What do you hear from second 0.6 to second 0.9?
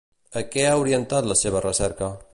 ha